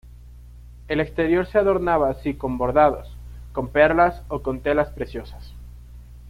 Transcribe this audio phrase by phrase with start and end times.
[0.87, 3.15] El exterior se adornaba así con bordados,
[3.53, 5.53] con perlas o con telas preciosas.